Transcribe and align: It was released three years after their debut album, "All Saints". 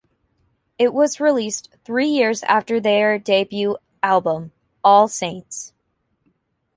It 0.79 0.95
was 0.95 1.19
released 1.19 1.69
three 1.85 2.07
years 2.07 2.41
after 2.41 2.79
their 2.79 3.19
debut 3.19 3.77
album, 4.01 4.51
"All 4.83 5.07
Saints". 5.07 5.73